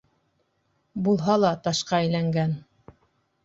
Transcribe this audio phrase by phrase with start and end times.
[1.09, 2.61] Булһа та ташҡа әйләнгән.